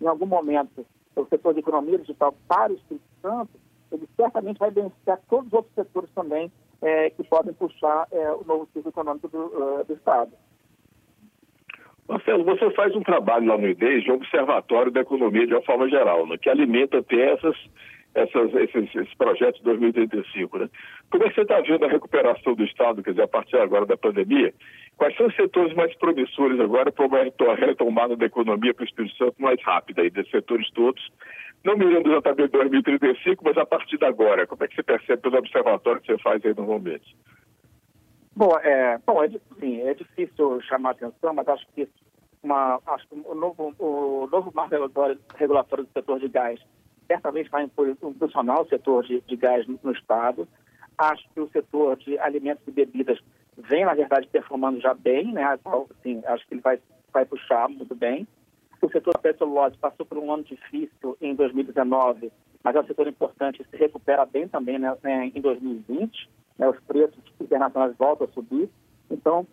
em 0.00 0.06
algum 0.06 0.26
momento 0.26 0.86
o 1.14 1.26
setor 1.26 1.52
de 1.52 1.60
economia 1.60 1.98
digital 1.98 2.34
para 2.48 2.72
o 2.72 2.76
Espírito 2.76 3.04
Santo, 3.20 3.50
ele 3.92 4.08
certamente 4.16 4.58
vai 4.58 4.70
beneficiar 4.70 5.20
todos 5.28 5.48
os 5.48 5.52
outros 5.52 5.74
setores 5.74 6.10
também 6.14 6.50
é, 6.80 7.10
que 7.10 7.22
podem 7.24 7.52
puxar 7.52 8.08
é, 8.12 8.32
o 8.32 8.44
novo 8.44 8.66
ciclo 8.72 8.88
econômico 8.88 9.28
do, 9.28 9.38
uh, 9.38 9.84
do 9.84 9.92
Estado. 9.92 10.32
Marcelo, 12.08 12.42
você 12.42 12.70
faz 12.70 12.96
um 12.96 13.02
trabalho 13.02 13.46
lá 13.46 13.58
no 13.58 13.68
IDES 13.68 14.04
de 14.04 14.10
observatório 14.10 14.90
da 14.90 15.02
economia 15.02 15.46
de 15.46 15.52
uma 15.52 15.62
forma 15.62 15.88
geral, 15.90 16.26
né, 16.26 16.38
que 16.38 16.48
alimenta 16.48 16.98
até 16.98 17.34
essas, 17.34 17.54
essas, 18.14 18.54
esses, 18.54 18.94
esses, 18.94 19.14
projetos 19.14 19.58
de 19.58 19.64
2035. 19.64 20.58
Né? 20.58 20.70
Como 21.10 21.24
é 21.24 21.28
que 21.28 21.34
você 21.34 21.42
está 21.42 21.60
vendo 21.60 21.84
a 21.84 21.88
recuperação 21.88 22.54
do 22.54 22.64
Estado, 22.64 23.02
quer 23.02 23.10
dizer, 23.10 23.24
a 23.24 23.28
partir 23.28 23.58
agora 23.58 23.84
da 23.84 23.96
pandemia? 23.96 24.54
Quais 24.96 25.14
são 25.16 25.26
os 25.26 25.36
setores 25.36 25.74
mais 25.74 25.94
promissores 25.98 26.58
agora 26.58 26.90
para 26.90 27.06
uma 27.06 27.54
retomada 27.54 28.16
da 28.16 28.24
economia 28.24 28.72
para 28.72 28.84
o 28.84 28.86
Espírito 28.86 29.16
Santo 29.16 29.34
mais 29.38 29.62
rápida, 29.62 30.00
aí, 30.00 30.08
desses 30.08 30.30
setores 30.30 30.70
todos? 30.70 31.06
Não 31.62 31.76
mirando 31.76 32.10
exatamente 32.10 32.52
2035, 32.52 33.44
mas 33.44 33.58
a 33.58 33.66
partir 33.66 33.98
de 33.98 34.06
agora, 34.06 34.46
como 34.46 34.64
é 34.64 34.68
que 34.68 34.74
você 34.74 34.82
percebe 34.82 35.20
pelo 35.20 35.36
observatório 35.36 36.00
que 36.00 36.10
você 36.10 36.18
faz 36.22 36.44
aí 36.44 36.54
normalmente? 36.56 37.14
Bom, 38.38 38.56
é, 38.62 38.96
bom, 39.04 39.24
é, 39.24 39.28
sim, 39.58 39.80
é 39.80 39.94
difícil 39.94 40.60
chamar 40.60 40.90
atenção, 40.90 41.34
mas 41.34 41.48
acho 41.48 41.66
que 41.74 41.88
uma, 42.40 42.80
acho 42.86 43.08
que 43.08 43.16
o 43.16 43.34
novo, 43.34 43.74
o 43.80 44.28
novo 44.30 44.52
marco 44.54 44.76
regulatório, 45.34 45.84
do 45.84 45.92
setor 45.92 46.20
de 46.20 46.28
gás 46.28 46.60
certamente 47.08 47.50
vai 47.50 47.64
impulsionar 47.64 48.60
o 48.60 48.68
setor 48.68 49.02
de, 49.02 49.20
de 49.22 49.34
gás 49.34 49.66
no, 49.66 49.76
no 49.82 49.90
Estado. 49.90 50.46
Acho 50.96 51.28
que 51.34 51.40
o 51.40 51.50
setor 51.50 51.96
de 51.96 52.16
alimentos 52.20 52.62
e 52.68 52.70
bebidas 52.70 53.18
vem, 53.56 53.84
na 53.84 53.94
verdade, 53.94 54.28
performando 54.28 54.80
já 54.80 54.94
bem, 54.94 55.32
né? 55.32 55.58
Assim, 55.64 56.22
acho 56.24 56.46
que 56.46 56.54
ele 56.54 56.60
vai, 56.60 56.78
vai 57.12 57.24
puxar 57.24 57.68
muito 57.68 57.96
bem. 57.96 58.24
O 58.80 58.88
setor 58.88 59.14
da 59.14 59.18
petrolose 59.18 59.76
passou 59.78 60.06
por 60.06 60.16
um 60.16 60.32
ano 60.32 60.44
difícil 60.44 61.16
em 61.20 61.34
2019, 61.34 62.30
mas 62.62 62.76
é 62.76 62.80
um 62.80 62.86
setor 62.86 63.08
importante 63.08 63.66
se 63.68 63.76
recupera 63.76 64.24
bem 64.24 64.46
também 64.46 64.78
né, 64.78 64.96
né 65.02 65.32
em 65.34 65.40
2020. 65.40 66.30
Né, 66.58 66.68
os 66.68 66.78
preços 66.80 67.18
internacionais 67.40 67.96
voltam 67.96 68.26
a 68.26 68.32
subir. 68.32 68.68
Então, 69.10 69.46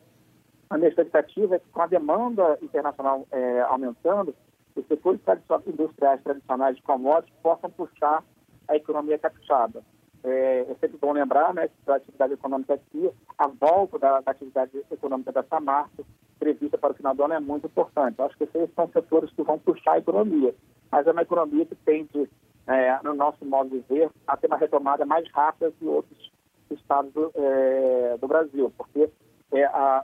a 0.69 0.77
minha 0.77 0.89
expectativa 0.89 1.55
é 1.55 1.59
que 1.59 1.69
com 1.69 1.81
a 1.81 1.87
demanda 1.87 2.57
internacional 2.61 3.27
é, 3.31 3.61
aumentando, 3.61 4.35
os 4.75 4.85
setores 4.87 5.21
industriais 5.67 6.21
tradicionais 6.21 6.75
de 6.75 6.81
commodities 6.81 7.33
possam 7.41 7.69
puxar 7.69 8.23
a 8.67 8.75
economia 8.75 9.17
capixaba. 9.17 9.83
É, 10.23 10.61
é 10.61 10.75
sempre 10.81 10.97
bom 10.97 11.13
lembrar 11.13 11.53
né, 11.53 11.67
que 11.67 11.91
a 11.91 11.95
atividade 11.95 12.33
econômica 12.33 12.73
aqui, 12.73 13.09
a 13.37 13.47
volta 13.47 13.99
da, 13.99 14.21
da 14.21 14.31
atividade 14.31 14.71
econômica 14.91 15.31
da 15.31 15.43
Samarco, 15.43 16.05
prevista 16.39 16.77
para 16.77 16.91
o 16.91 16.95
final 16.95 17.15
do 17.15 17.23
ano, 17.23 17.35
é 17.35 17.39
muito 17.39 17.67
importante. 17.67 18.21
acho 18.21 18.37
que 18.37 18.43
esses 18.43 18.73
são 18.73 18.89
setores 18.89 19.31
que 19.31 19.43
vão 19.43 19.59
puxar 19.59 19.93
a 19.93 19.97
economia. 19.99 20.53
Mas 20.91 21.07
é 21.07 21.11
uma 21.11 21.21
economia 21.21 21.65
que 21.65 21.75
tende, 21.75 22.29
é, 22.67 22.99
no 23.03 23.13
nosso 23.13 23.45
modo 23.45 23.69
de 23.69 23.79
ver, 23.87 24.09
a 24.27 24.35
ter 24.35 24.47
uma 24.47 24.57
retomada 24.57 25.05
mais 25.05 25.29
rápida 25.31 25.71
que 25.71 25.85
outros 25.85 26.31
estados 26.71 27.11
do, 27.13 27.31
é, 27.35 28.17
do 28.17 28.27
Brasil, 28.27 28.71
porque 28.77 29.09
é, 29.51 29.65
a, 29.65 30.03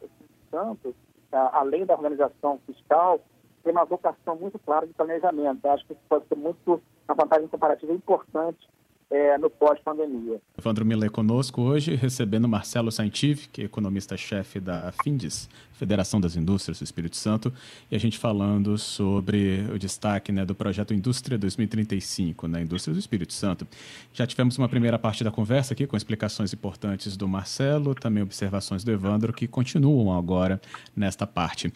Santos, 0.50 0.94
além 1.32 1.86
da 1.86 1.94
organização 1.94 2.60
fiscal, 2.66 3.22
tem 3.64 3.72
uma 3.72 3.86
vocação 3.86 4.36
muito 4.36 4.60
clara 4.60 4.86
de 4.86 4.94
planejamento. 4.94 5.66
acho 5.68 5.86
que 5.86 5.94
isso 5.94 6.02
pode 6.10 6.28
ser 6.28 6.36
muito 6.36 6.82
uma 7.08 7.16
vantagem 7.16 7.48
comparativa 7.48 7.94
importante 7.94 8.68
é, 9.12 9.38
no 9.38 9.50
pós-pandemia. 9.50 10.40
Evandro 10.58 10.86
Miller 10.86 11.12
conosco 11.12 11.62
hoje, 11.62 11.96
recebendo 11.96 12.48
Marcelo 12.48 12.92
Saintif, 12.92 13.50
é 13.58 13.64
economista-chefe 13.64 14.60
da 14.60 14.94
FINDES, 15.04 15.50
Federação 15.74 16.22
das 16.22 16.36
Indústrias 16.36 16.80
do 16.80 16.84
Espírito 16.84 17.18
Santo, 17.18 17.52
e 17.90 17.96
a 17.96 18.00
gente 18.00 18.18
falando 18.18 18.78
sobre 18.78 19.66
o 19.74 19.78
destaque 19.78 20.32
né, 20.32 20.46
do 20.46 20.56
projeto 20.56 20.94
Indústria 20.94 21.38
2035 21.38 22.48
na 22.48 22.62
indústria 22.62 22.94
do 22.94 23.00
Espírito 23.00 23.34
Santo. 23.34 23.68
Já 24.14 24.26
tivemos 24.26 24.58
uma 24.58 24.70
primeira 24.70 24.98
parte 25.00 25.24
da 25.24 25.32
conversa 25.32 25.74
aqui 25.74 25.88
com 25.88 25.98
explicações 25.98 26.54
importantes 26.54 27.18
do 27.18 27.28
Marcelo, 27.28 27.96
também 27.96 28.22
observações 28.22 28.84
do 28.84 28.92
Evandro, 28.92 29.34
que 29.34 29.48
continuam 29.48 30.16
agora 30.16 30.62
nesta 30.96 31.26
parte. 31.26 31.74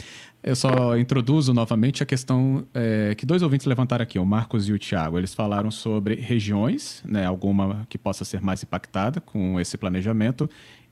Eu 0.48 0.56
só 0.56 0.96
introduzo 0.96 1.56
novamente 1.56 2.04
a 2.04 2.06
questão 2.06 2.68
é, 2.72 3.16
que 3.16 3.26
dois 3.26 3.42
ouvintes 3.42 3.66
levantaram 3.66 4.04
aqui, 4.04 4.20
o 4.20 4.26
Marcos 4.28 4.70
e 4.70 4.74
o 4.74 4.78
Tiago. 4.78 5.18
Eles 5.18 5.34
falaram 5.34 5.72
sobre 5.72 6.14
regiões, 6.14 7.04
né, 7.04 7.26
alguma 7.26 7.88
que 7.90 7.98
possa 7.98 8.24
ser 8.24 8.42
mais 8.42 8.62
impactada 8.62 9.20
com 9.20 9.60
esse 9.60 9.76
planejamento, 9.76 10.48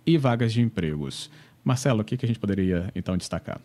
e 0.08 0.18
vagas 0.18 0.52
de 0.54 0.60
empregos. 0.60 1.30
Marcelo, 1.64 2.02
o 2.02 2.04
que, 2.04 2.18
que 2.18 2.26
a 2.26 2.28
gente 2.28 2.40
poderia 2.40 2.90
então 2.96 3.16
destacar? 3.16 3.62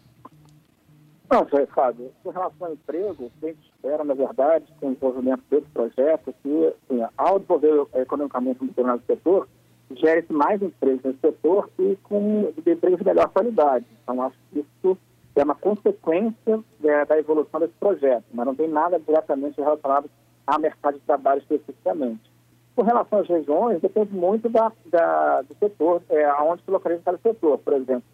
Não, 1.30 1.46
Fábio, 1.74 2.12
com 2.22 2.30
relação 2.32 2.66
ao 2.66 2.72
emprego, 2.74 3.32
a 3.42 3.46
gente 3.46 3.58
espera, 3.74 4.04
na 4.04 4.12
verdade, 4.12 4.66
com 4.78 4.88
o 4.88 4.92
desenvolvimento 4.92 5.42
desse 5.50 5.68
projeto, 5.72 6.34
que 6.42 6.66
assim, 6.66 7.02
ao 7.16 7.38
desenvolver 7.38 7.86
economicamente 7.94 8.62
um 8.62 8.66
determinado 8.66 9.02
setor, 9.06 9.48
gere-se 9.96 10.34
mais 10.34 10.60
empregos 10.60 11.02
nesse 11.02 11.18
setor 11.20 11.70
e 11.78 11.96
com 12.02 12.52
empregos 12.58 12.98
de 12.98 13.06
melhor 13.06 13.28
qualidade. 13.30 13.86
Então, 14.02 14.20
acho 14.20 14.36
que 14.52 14.58
isso 14.58 14.98
é 15.40 15.44
uma 15.44 15.54
consequência 15.54 16.60
é, 16.82 17.04
da 17.04 17.18
evolução 17.18 17.60
desse 17.60 17.74
projeto, 17.74 18.24
mas 18.32 18.46
não 18.46 18.54
tem 18.54 18.68
nada 18.68 18.98
diretamente 18.98 19.60
relacionado 19.60 20.10
ao 20.46 20.58
mercado 20.58 20.94
de 20.94 21.00
trabalho 21.00 21.40
especificamente. 21.40 22.30
Com 22.74 22.82
relação 22.82 23.20
às 23.20 23.28
regiões, 23.28 23.80
depende 23.80 24.14
muito 24.14 24.48
da, 24.48 24.72
da 24.86 25.42
do 25.42 25.54
setor, 25.56 26.02
é, 26.08 26.24
aonde 26.24 26.62
se 26.62 26.70
localiza 26.70 27.02
cada 27.04 27.18
setor. 27.18 27.58
Por 27.58 27.72
exemplo, 27.74 28.04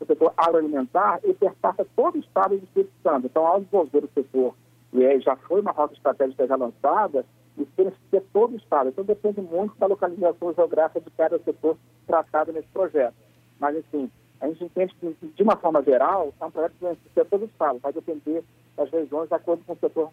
o 0.00 0.06
setor 0.06 0.32
agroalimentar, 0.36 1.20
perpassa 1.38 1.86
todo 1.96 2.16
o 2.16 2.20
estado 2.20 2.56
de 2.56 2.64
Espírito 2.64 2.92
Santo. 3.02 3.26
Então, 3.26 3.46
ao 3.46 3.60
desenvolver 3.60 4.04
o 4.04 4.10
setor, 4.14 4.54
e 4.92 5.20
já 5.20 5.36
foi 5.36 5.60
uma 5.60 5.72
rota 5.72 5.94
estratégica 5.94 6.46
já 6.46 6.56
lançada, 6.56 7.24
e 7.56 7.66
beneficia 7.76 8.22
todo 8.32 8.52
o 8.52 8.56
estado. 8.56 8.90
Então, 8.90 9.04
depende 9.04 9.40
muito 9.40 9.76
da 9.78 9.86
localização 9.86 10.52
geográfica 10.54 11.00
de 11.00 11.10
cada 11.10 11.38
setor 11.40 11.76
tratado 12.06 12.52
nesse 12.52 12.68
projeto. 12.68 13.14
Mas, 13.58 13.76
enfim, 13.76 14.10
a 14.40 14.46
gente 14.48 14.64
entende 14.64 14.94
que, 15.00 15.16
de 15.34 15.42
uma 15.42 15.56
forma 15.56 15.82
geral, 15.82 16.32
é 16.40 16.44
um 16.44 16.50
projeto 16.50 16.72
que 16.72 16.84
beneficia 16.84 17.24
todo 17.24 17.42
o 17.42 17.46
estado, 17.46 17.78
vai 17.80 17.92
depender 17.92 18.42
das 18.76 18.90
regiões 18.90 19.28
de 19.28 19.34
acordo 19.34 19.64
com 19.64 19.72
o 19.72 19.76
setor 19.76 20.10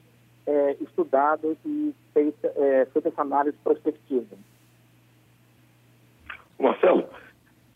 é, 0.47 0.75
estudado 0.81 1.57
e 1.65 1.93
feita, 2.13 2.47
é, 2.55 2.85
feita 2.91 3.09
essa 3.09 3.21
análise 3.21 3.57
prospectiva. 3.63 4.35
Marcelo, 6.59 7.07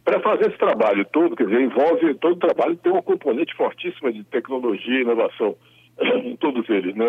para 0.03 0.19
fazer 0.21 0.49
esse 0.49 0.57
trabalho 0.57 1.05
todo, 1.05 1.35
quer 1.35 1.45
dizer, 1.45 1.61
envolve 1.61 2.15
todo 2.15 2.33
o 2.33 2.39
trabalho 2.39 2.77
tem 2.77 2.91
uma 2.91 3.03
componente 3.03 3.55
fortíssima 3.55 4.11
de 4.11 4.23
tecnologia 4.23 4.99
e 4.99 5.01
inovação 5.01 5.55
em 6.23 6.35
todos 6.37 6.67
eles, 6.69 6.95
né? 6.95 7.05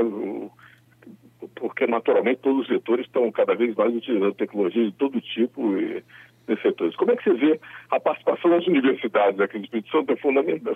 porque 1.54 1.86
naturalmente 1.86 2.40
todos 2.42 2.62
os 2.62 2.66
setores 2.66 3.06
estão 3.06 3.30
cada 3.32 3.54
vez 3.54 3.74
mais 3.74 3.94
utilizando 3.94 4.34
tecnologia 4.34 4.84
de 4.84 4.92
todo 4.92 5.20
tipo 5.20 5.76
e 5.78 6.02
setores. 6.58 6.96
Como 6.96 7.10
é 7.10 7.16
que 7.16 7.24
você 7.24 7.34
vê 7.34 7.60
a 7.90 8.00
participação 8.00 8.50
das 8.50 8.66
universidades 8.66 9.40
aqui 9.40 9.58
no 9.58 9.64
Espírito 9.64 9.90
Santo? 9.90 10.12
É 10.12 10.16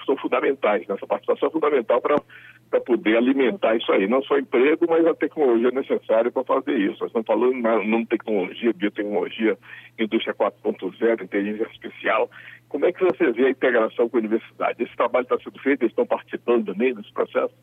são 0.04 0.16
fundamentais, 0.16 0.86
né? 0.86 0.94
essa 0.94 1.06
participação 1.06 1.48
é 1.48 1.52
fundamental 1.52 2.00
para 2.00 2.80
poder 2.80 3.16
alimentar 3.16 3.76
isso 3.76 3.90
aí, 3.92 4.06
não 4.06 4.22
só 4.22 4.38
emprego, 4.38 4.86
mas 4.88 5.06
a 5.06 5.14
tecnologia 5.14 5.70
necessária 5.70 6.30
para 6.30 6.44
fazer 6.44 6.76
isso. 6.76 7.00
Nós 7.00 7.08
estamos 7.08 7.26
falando 7.26 7.60
na 7.60 7.78
nanotecnologia, 7.78 8.72
biotecnologia, 8.72 9.58
indústria 9.98 10.34
4.0, 10.34 11.22
inteligência 11.22 11.66
artificial. 11.66 12.30
Como 12.68 12.86
é 12.86 12.92
que 12.92 13.04
você 13.04 13.30
vê 13.32 13.46
a 13.46 13.50
integração 13.50 14.08
com 14.08 14.16
a 14.16 14.20
universidade? 14.20 14.82
Esse 14.82 14.96
trabalho 14.96 15.24
está 15.24 15.38
sendo 15.38 15.58
feito, 15.60 15.82
eles 15.82 15.92
estão 15.92 16.06
participando 16.06 16.66
também 16.66 16.94
desse 16.94 17.12
processo? 17.12 17.54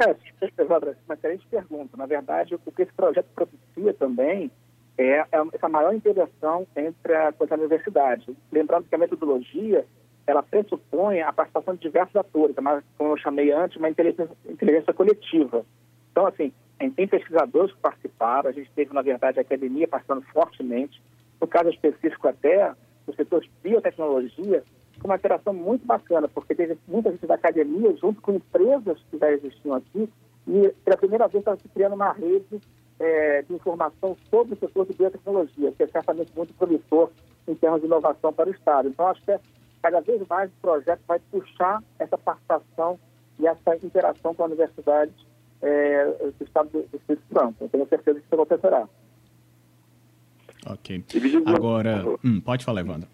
É, 0.00 0.16
uma 0.64 1.14
excelente 1.14 1.46
pergunta. 1.48 1.96
Na 1.96 2.06
verdade, 2.06 2.54
o 2.54 2.72
que 2.72 2.82
esse 2.82 2.92
projeto 2.92 3.28
propicia 3.34 3.94
também 3.94 4.50
é, 4.98 5.18
é 5.20 5.26
essa 5.52 5.68
maior 5.68 5.94
integração 5.94 6.66
entre 6.76 7.14
a, 7.14 7.32
universidade. 7.52 8.36
Lembrando 8.50 8.88
que 8.88 8.94
a 8.94 8.98
metodologia 8.98 9.84
ela 10.26 10.42
pressupõe 10.42 11.20
a 11.20 11.32
participação 11.32 11.74
de 11.74 11.80
diversos 11.80 12.14
atores, 12.14 12.54
como 12.96 13.12
eu 13.12 13.16
chamei 13.16 13.50
antes, 13.52 13.76
uma 13.76 13.90
inteligência, 13.90 14.30
inteligência 14.48 14.92
coletiva. 14.92 15.66
Então, 16.12 16.26
assim, 16.26 16.52
tem 16.78 17.08
pesquisadores 17.08 17.72
que 17.72 17.80
participaram, 17.80 18.50
a 18.50 18.52
gente 18.52 18.70
teve, 18.70 18.94
na 18.94 19.02
verdade, 19.02 19.38
a 19.38 19.42
academia 19.42 19.88
participando 19.88 20.24
fortemente. 20.32 21.02
No 21.40 21.46
caso 21.46 21.70
específico, 21.70 22.28
até, 22.28 22.72
o 23.06 23.12
setor 23.14 23.40
de 23.40 23.50
biotecnologia, 23.62 24.62
uma 25.02 25.16
interação 25.16 25.52
muito 25.52 25.84
bacana, 25.84 26.28
porque 26.28 26.54
teve 26.54 26.78
muita 26.86 27.10
gente 27.10 27.26
da 27.26 27.34
academia 27.34 27.94
junto 27.96 28.20
com 28.20 28.32
empresas 28.32 28.98
que 29.10 29.18
já 29.18 29.32
existiam 29.32 29.74
aqui, 29.74 30.08
e 30.46 30.68
pela 30.84 30.96
primeira 30.96 31.26
vez 31.28 31.40
estava 31.40 31.56
se 31.58 31.68
criando 31.68 31.94
uma 31.94 32.12
rede 32.12 32.60
é, 33.02 33.42
de 33.42 33.52
informação 33.52 34.16
sobre 34.30 34.54
o 34.54 34.58
setor 34.58 34.86
de 34.86 34.92
biotecnologia, 34.94 35.72
que 35.72 35.82
é 35.82 35.86
certamente 35.88 36.32
muito 36.36 36.54
promissor 36.54 37.10
em 37.48 37.54
termos 37.56 37.80
de 37.80 37.86
inovação 37.86 38.32
para 38.32 38.48
o 38.48 38.52
Estado. 38.52 38.88
Então, 38.88 39.08
acho 39.08 39.20
que 39.22 39.32
é, 39.32 39.40
cada 39.82 40.00
vez 40.00 40.24
mais 40.28 40.48
o 40.50 40.60
projeto 40.62 41.00
vai 41.08 41.18
puxar 41.30 41.82
essa 41.98 42.16
participação 42.16 42.98
e 43.40 43.46
essa 43.46 43.76
interação 43.82 44.32
com 44.32 44.44
a 44.44 44.46
universidade 44.46 45.12
é, 45.60 46.04
do 46.38 46.44
Estado 46.44 46.70
do, 46.70 46.82
do 46.82 46.96
Espírito 46.96 47.24
Santo. 47.32 47.56
Eu 47.60 47.68
tenho 47.68 47.88
certeza 47.88 48.20
que 48.20 48.24
isso 48.24 48.34
acontecerá. 48.34 48.88
Ok. 50.66 51.04
Agora, 51.46 52.04
hum, 52.24 52.40
pode 52.40 52.64
falar, 52.64 52.82
Evandro. 52.82 53.08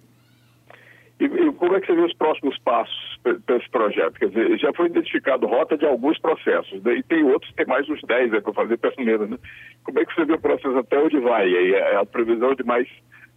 E, 1.20 1.24
e, 1.24 1.52
como 1.54 1.74
é 1.74 1.80
que 1.80 1.92
vê 1.92 2.00
os 2.00 2.14
próximos 2.14 2.56
passos 2.60 3.20
para 3.22 3.56
esse 3.56 3.68
projeto? 3.70 4.14
Quer 4.14 4.28
dizer, 4.28 4.58
já 4.58 4.72
foi 4.72 4.86
identificado 4.86 5.46
rota 5.46 5.76
de 5.76 5.84
alguns 5.84 6.18
processos, 6.20 6.80
né? 6.82 6.94
e 6.94 7.02
tem 7.02 7.24
outros, 7.24 7.52
tem 7.54 7.66
mais 7.66 7.88
uns 7.88 8.00
10 8.02 8.30
né, 8.30 8.40
para 8.40 8.52
fazer 8.52 8.76
primeiro, 8.76 9.26
né? 9.26 9.36
Como 9.82 9.98
é 9.98 10.04
que 10.04 10.14
você 10.14 10.24
vê 10.24 10.34
o 10.34 10.40
processo 10.40 10.78
até 10.78 10.98
onde 10.98 11.18
vai? 11.18 11.48
E 11.48 11.74
é 11.74 11.96
a 11.96 12.06
previsão 12.06 12.54
de 12.54 12.62
mais, 12.62 12.88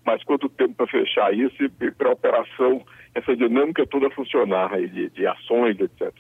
mais 0.06 0.24
quanto 0.24 0.48
tempo 0.50 0.76
para 0.76 0.88
fechar 0.88 1.34
isso 1.34 1.56
e 1.64 1.92
para 1.92 2.10
a 2.10 2.14
operação, 2.14 2.86
essa 3.16 3.36
dinâmica 3.36 3.88
toda 3.88 4.12
funcionar, 4.12 4.72
aí, 4.72 4.88
de, 4.88 5.10
de 5.10 5.26
ações, 5.26 5.80
etc. 5.80 6.14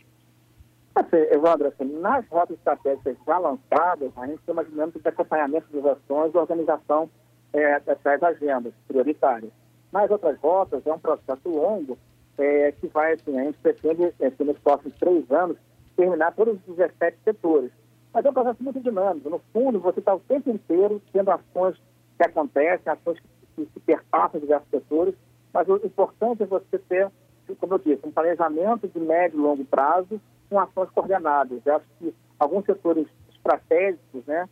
Assim, 0.95 1.17
Evandro, 1.31 1.67
assim, 1.67 1.85
nas 1.99 2.27
rotas 2.27 2.57
estratégicas 2.57 3.15
já 3.25 3.37
lançadas, 3.37 4.11
a 4.17 4.27
gente 4.27 4.41
tem 4.41 4.53
uma 4.53 4.65
dinâmica 4.65 4.99
de 4.99 5.07
acompanhamento 5.07 5.67
das 5.71 5.97
ações 5.97 6.33
e 6.33 6.37
organização 6.37 7.09
é, 7.53 7.79
dessas 7.81 8.23
agendas 8.23 8.73
prioritárias. 8.87 9.51
Nas 9.91 10.09
outras 10.09 10.37
rotas, 10.39 10.85
é 10.85 10.93
um 10.93 10.99
processo 10.99 11.49
longo 11.49 11.97
é, 12.37 12.71
que 12.71 12.87
vai, 12.87 13.13
assim, 13.13 13.37
a 13.37 13.43
gente 13.43 13.57
pretende, 13.59 14.13
é, 14.19 14.43
nos 14.43 14.57
próximos 14.59 14.95
três 14.97 15.29
anos, 15.31 15.57
terminar 15.95 16.33
todos 16.33 16.55
os 16.55 16.75
17 16.75 17.17
setores. 17.23 17.71
Mas 18.13 18.25
é 18.25 18.29
um 18.29 18.33
processo 18.33 18.63
muito 18.63 18.79
dinâmico. 18.79 19.29
No 19.29 19.39
fundo, 19.53 19.79
você 19.79 19.99
está 19.99 20.13
o 20.13 20.19
tempo 20.19 20.49
inteiro 20.49 21.01
tendo 21.13 21.31
ações 21.31 21.75
que 22.17 22.23
acontecem, 22.23 22.91
ações 22.91 23.19
que, 23.19 23.65
se 23.65 23.79
perpassam 23.81 24.39
diversos 24.39 24.69
setores, 24.69 25.13
mas 25.53 25.67
o 25.67 25.75
importante 25.75 26.43
é 26.43 26.45
você 26.45 26.79
ter, 26.79 27.11
como 27.59 27.73
eu 27.75 27.79
disse, 27.79 28.07
um 28.07 28.11
planejamento 28.11 28.87
de 28.87 28.99
médio 28.99 29.37
e 29.37 29.41
longo 29.41 29.65
prazo 29.65 30.19
com 30.49 30.59
ações 30.59 30.89
coordenadas. 30.91 31.61
Eu 31.65 31.75
acho 31.75 31.85
que 31.99 32.13
alguns 32.39 32.65
setores 32.65 33.07
estratégicos, 33.29 34.25
né, 34.25 34.47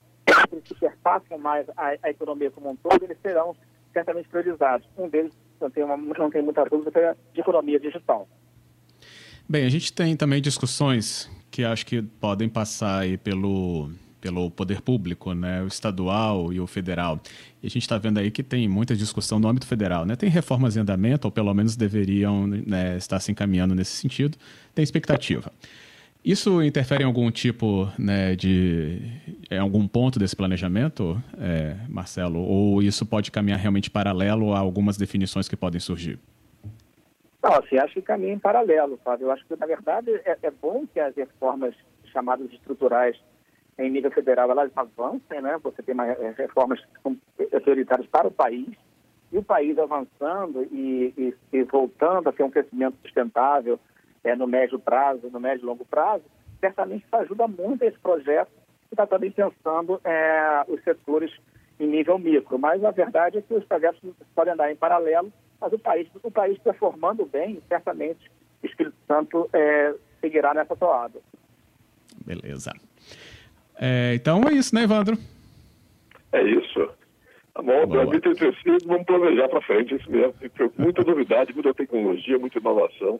que 0.64 0.76
perpassam 0.76 1.38
mais 1.38 1.68
a, 1.76 1.96
a, 2.04 2.10
economia 2.10 2.52
como 2.52 2.70
um 2.70 2.76
todo, 2.76 3.04
eles 3.04 3.18
serão 3.22 3.56
certamente 3.94 4.28
priorizados. 4.30 4.88
Um 4.98 5.10
deles, 5.10 5.34
não 5.60 5.70
tem, 5.70 5.84
uma, 5.84 5.98
não 5.98 6.30
tem 6.30 6.42
muita 6.42 6.64
dúvida, 6.66 7.00
é 7.00 7.16
de 7.34 7.42
economia 7.42 7.80
digital. 7.80 8.28
Bem, 9.48 9.66
a 9.66 9.70
gente 9.70 9.92
tem 9.92 10.16
também 10.16 10.42
discussões 10.42 11.30
que 11.50 11.64
acho 11.64 11.86
que 11.86 12.02
podem 12.02 12.48
passar 12.48 13.00
aí 13.00 13.18
pelo, 13.18 13.90
pelo 14.22 14.52
poder 14.52 14.82
público, 14.82 15.34
né, 15.34 15.64
o 15.64 15.68
estadual 15.68 16.54
e 16.54 16.60
o 16.60 16.68
federal. 16.68 17.20
E 17.62 17.68
a 17.68 17.70
gente 17.70 17.82
está 17.82 17.98
vendo 17.98 18.20
aí 18.20 18.30
que 18.30 18.44
tem 18.44 18.68
muita 18.68 18.96
discussão 18.96 19.40
no 19.40 19.48
âmbito 19.48 19.66
federal. 19.66 20.06
Né? 20.06 20.16
Tem 20.16 20.30
reformas 20.30 20.78
em 20.78 20.82
andamento, 20.82 21.28
ou 21.28 21.32
pelo 21.32 21.54
menos 21.54 21.76
deveriam 21.76 22.46
né, 22.46 22.98
estar 22.98 23.20
se 23.20 23.32
encaminhando 23.32 23.74
nesse 23.74 23.94
sentido. 23.94 24.38
Tem 24.76 24.84
expectativa. 24.84 25.52
Isso 26.24 26.62
interfere 26.62 27.04
em 27.04 27.06
algum 27.06 27.32
tipo 27.32 27.88
né, 27.98 28.36
de. 28.36 29.00
em 29.50 29.58
algum 29.58 29.88
ponto 29.88 30.20
desse 30.20 30.36
planejamento, 30.36 31.22
é, 31.40 31.78
Marcelo? 31.88 32.40
Ou 32.40 32.84
isso 32.84 33.06
pode 33.06 33.32
caminhar 33.32 33.58
realmente 33.58 33.90
paralelo 33.90 34.54
a 34.54 34.60
algumas 34.60 34.98
definições 34.98 35.48
que 35.48 35.56
podem 35.56 35.80
surgir? 35.80 36.20
Não, 37.42 37.54
assim, 37.54 37.78
acho 37.78 37.94
que 37.94 38.02
caminha 38.02 38.34
em 38.34 38.40
paralelo, 38.40 39.00
Fábio. 39.04 39.28
Eu 39.28 39.32
acho 39.32 39.46
que, 39.46 39.56
na 39.56 39.66
verdade, 39.66 40.12
é, 40.26 40.38
é 40.44 40.52
bom 40.52 40.86
que 40.94 41.00
as 41.00 41.16
reformas 41.16 41.74
chamadas 42.12 42.52
estruturais 42.52 43.16
em 43.78 43.90
nível 43.90 44.12
federal 44.12 44.52
elas 44.52 44.72
avancem, 44.76 45.42
né? 45.42 45.58
Você 45.64 45.82
tem 45.82 45.96
mais, 45.96 46.20
é, 46.20 46.34
reformas 46.38 46.82
são 47.02 47.18
prioritárias 47.64 48.08
para 48.08 48.28
o 48.28 48.32
país 48.32 48.68
e 49.32 49.38
o 49.38 49.44
país 49.44 49.78
avançando 49.78 50.68
e, 50.70 51.14
e, 51.18 51.34
e 51.54 51.64
voltando 51.64 52.28
a 52.28 52.34
ter 52.34 52.44
um 52.44 52.50
crescimento 52.50 52.98
sustentável 53.02 53.80
é, 54.24 54.36
no 54.36 54.48
médio 54.48 54.80
prazo, 54.80 55.30
no 55.30 55.40
médio 55.40 55.64
e 55.64 55.66
longo 55.66 55.86
prazo, 55.86 56.24
certamente 56.60 57.06
isso 57.06 57.16
ajuda 57.16 57.48
muito 57.48 57.84
esse 57.84 57.98
projeto 58.00 58.52
que 58.88 58.94
está 58.94 59.06
também 59.06 59.32
pensando 59.32 60.00
é, 60.04 60.64
os 60.68 60.84
setores 60.84 61.32
em 61.80 61.88
nível 61.88 62.18
micro. 62.18 62.58
Mas 62.58 62.84
a 62.84 62.92
verdade 62.92 63.38
é 63.38 63.42
que 63.42 63.54
os 63.54 63.64
projetos 63.64 64.02
podem 64.36 64.54
andar 64.54 64.72
em 64.72 64.76
paralelo, 64.76 65.32
mas 65.62 65.72
o 65.72 65.80
país, 65.80 66.08
o 66.22 66.32
país 66.32 66.58
performando 66.58 67.26
bem, 67.26 67.62
certamente 67.68 68.30
o 68.62 68.66
Espírito 68.66 68.96
Santo 69.08 69.50
é, 69.54 69.94
seguirá 70.20 70.54
nessa 70.54 70.76
toada. 70.76 71.20
Beleza. 72.26 72.74
É, 73.80 74.14
então 74.16 74.42
é 74.50 74.54
isso, 74.54 74.76
né, 74.76 74.84
Evandro? 74.84 75.18
É 76.32 76.44
isso. 76.44 76.90
Tá 77.54 77.62
bom, 77.62 77.88
Boa. 77.88 78.06
2035, 78.06 78.88
vamos 78.88 79.06
planejar 79.06 79.48
para 79.50 79.62
frente, 79.62 79.96
isso 79.96 80.12
mesmo. 80.12 80.34
Muita 80.78 81.04
novidade, 81.04 81.54
muita 81.54 81.74
tecnologia, 81.74 82.38
muita 82.38 82.60
inovação. 82.60 83.20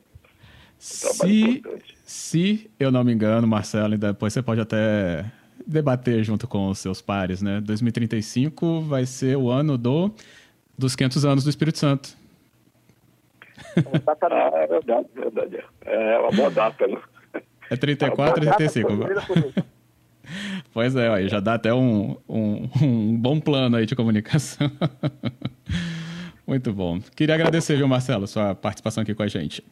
Se, 0.80 1.62
se 2.06 2.70
eu 2.80 2.90
não 2.90 3.04
me 3.04 3.12
engano, 3.12 3.46
Marcelo, 3.46 3.98
depois 3.98 4.32
você 4.32 4.42
pode 4.42 4.62
até 4.62 5.30
debater 5.66 6.24
junto 6.24 6.48
com 6.48 6.70
os 6.70 6.78
seus 6.78 7.02
pares, 7.02 7.42
né? 7.42 7.60
2035 7.60 8.80
vai 8.80 9.04
ser 9.04 9.36
o 9.36 9.50
ano 9.50 9.76
do, 9.76 10.10
dos 10.78 10.96
500 10.96 11.24
anos 11.26 11.44
do 11.44 11.50
Espírito 11.50 11.78
Santo. 11.78 12.16
Ah, 13.76 14.50
é 14.54 14.66
verdade, 14.66 15.06
é 15.16 15.20
verdade. 15.20 15.64
É 15.82 16.18
uma 16.18 16.30
boa 16.30 16.50
data, 16.50 16.86
né? 16.86 16.98
É 17.68 17.76
34 17.76 18.42
e 18.42 18.46
35. 18.46 19.70
Pois 20.72 20.94
é, 20.94 21.10
ó, 21.10 21.20
já 21.22 21.40
dá 21.40 21.54
até 21.54 21.74
um, 21.74 22.16
um, 22.28 22.68
um 22.80 23.16
bom 23.16 23.40
plano 23.40 23.76
aí 23.76 23.84
de 23.84 23.96
comunicação. 23.96 24.70
Muito 26.46 26.72
bom. 26.72 27.00
Queria 27.16 27.34
agradecer, 27.34 27.76
viu, 27.76 27.88
Marcelo, 27.88 28.28
sua 28.28 28.54
participação 28.54 29.02
aqui 29.02 29.12
com 29.12 29.24
a 29.24 29.26
gente. 29.26 29.64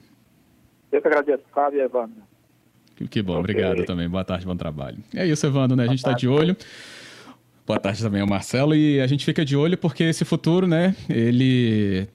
Eu 0.90 1.00
que 1.02 1.08
agradeço, 1.08 1.42
Fábio 1.52 1.80
e 1.80 1.82
Evandro. 1.82 2.22
Que, 2.96 3.06
que 3.06 3.22
bom, 3.22 3.34
okay. 3.34 3.40
obrigado 3.40 3.84
também. 3.84 4.08
Boa 4.08 4.24
tarde, 4.24 4.44
bom 4.44 4.56
trabalho. 4.56 4.98
É 5.14 5.26
isso, 5.26 5.46
Evandro, 5.46 5.76
né? 5.76 5.84
A 5.84 5.86
gente 5.86 5.98
está 5.98 6.12
de 6.12 6.26
olho. 6.26 6.56
Boa 7.66 7.78
tarde 7.78 8.02
também 8.02 8.20
ao 8.20 8.26
Marcelo. 8.26 8.74
E 8.74 9.00
a 9.00 9.06
gente 9.06 9.24
fica 9.24 9.44
de 9.44 9.56
olho 9.56 9.76
porque 9.76 10.02
esse 10.04 10.24
futuro, 10.24 10.66
né, 10.66 10.96
ele 11.08 12.08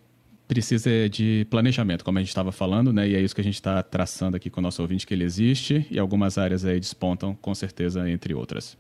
precisa 0.48 1.08
de 1.10 1.48
planejamento, 1.50 2.04
como 2.04 2.18
a 2.18 2.22
gente 2.22 2.30
estava 2.30 2.52
falando, 2.52 2.92
né? 2.92 3.08
E 3.08 3.16
é 3.16 3.20
isso 3.20 3.34
que 3.34 3.42
a 3.42 3.44
gente 3.44 3.56
está 3.56 3.82
traçando 3.82 4.36
aqui 4.36 4.50
com 4.50 4.60
o 4.60 4.64
nosso 4.64 4.82
ouvinte, 4.82 5.06
que 5.08 5.14
ele 5.14 5.24
existe 5.24 5.88
e 5.90 5.98
algumas 5.98 6.38
áreas 6.38 6.66
aí 6.66 6.80
despontam, 6.80 7.34
com 7.36 7.54
certeza, 7.56 8.10
entre 8.10 8.34
outras. 8.34 8.78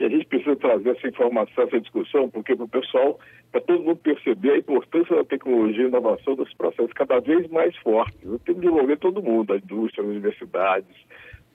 E 0.00 0.04
a 0.04 0.08
gente 0.08 0.26
precisa 0.26 0.56
trazer 0.56 0.90
essa 0.90 1.06
informação, 1.06 1.64
essa 1.64 1.80
discussão, 1.80 2.28
porque 2.28 2.56
para 2.56 2.64
o 2.64 2.68
pessoal, 2.68 3.20
para 3.54 3.60
todo 3.60 3.84
mundo 3.84 3.98
perceber 3.98 4.50
a 4.50 4.58
importância 4.58 5.14
da 5.14 5.24
tecnologia 5.24 5.84
e 5.84 5.86
inovação 5.86 6.34
dos 6.34 6.52
processos 6.54 6.92
cada 6.92 7.20
vez 7.20 7.48
mais 7.50 7.76
fortes. 7.76 8.18
Tem 8.44 8.56
que 8.56 8.66
envolver 8.66 8.96
todo 8.96 9.22
mundo, 9.22 9.52
a 9.52 9.56
indústria, 9.56 10.02
as 10.02 10.10
universidades, 10.10 10.96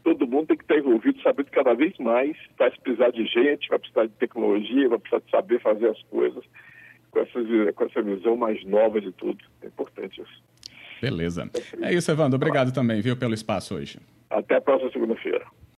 todo 0.01 0.25
mundo 0.25 0.47
tem 0.47 0.57
que 0.57 0.63
estar 0.63 0.77
envolvido, 0.77 1.21
sabendo 1.21 1.47
que 1.47 1.51
cada 1.51 1.73
vez 1.73 1.93
mais 1.97 2.37
vai 2.57 2.71
precisar 2.71 3.09
de 3.09 3.25
gente, 3.25 3.67
vai 3.67 3.79
precisar 3.79 4.05
de 4.05 4.13
tecnologia, 4.13 4.87
vai 4.87 4.97
precisar 4.97 5.19
de 5.19 5.29
saber 5.29 5.59
fazer 5.59 5.89
as 5.89 6.01
coisas 6.03 6.41
com 7.11 7.19
essa, 7.19 7.73
com 7.73 7.83
essa 7.83 8.01
visão 8.01 8.37
mais 8.37 8.63
nova 8.63 9.01
de 9.01 9.11
tudo. 9.11 9.43
É 9.61 9.67
importante 9.67 10.21
isso. 10.21 10.41
Beleza. 11.01 11.49
É 11.81 11.93
isso, 11.93 12.09
Evandro. 12.09 12.37
Obrigado 12.37 12.73
também, 12.73 13.01
viu, 13.01 13.17
pelo 13.17 13.33
espaço 13.33 13.75
hoje. 13.75 13.99
Até 14.29 14.55
a 14.55 14.61
próxima 14.61 14.89
segunda-feira. 14.91 15.45